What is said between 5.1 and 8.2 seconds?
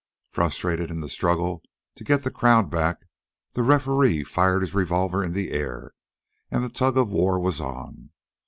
in the air, and the tug of war was on.